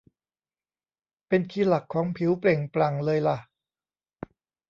[1.27, 3.37] เป็นคีย์หลักของผิวเปล่งปลั่งเลยล่ะ